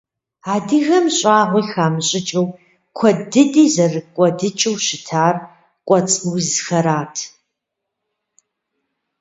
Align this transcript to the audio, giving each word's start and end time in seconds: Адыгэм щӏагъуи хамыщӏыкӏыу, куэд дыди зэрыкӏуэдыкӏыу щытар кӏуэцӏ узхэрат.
Адыгэм 0.53 1.05
щӏагъуи 1.17 1.63
хамыщӏыкӏыу, 1.71 2.47
куэд 2.97 3.17
дыди 3.31 3.65
зэрыкӏуэдыкӏыу 3.73 4.75
щытар 4.85 5.35
кӏуэцӏ 5.87 6.17
узхэрат. 6.35 7.15